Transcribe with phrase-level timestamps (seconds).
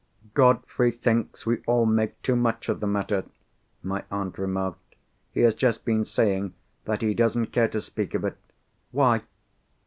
[0.33, 3.23] "Godfrey thinks we all make too much of the matter,"
[3.83, 4.95] my aunt remarked.
[5.31, 8.37] "He has just been saying that he doesn't care to speak of it."
[8.89, 9.21] "Why?"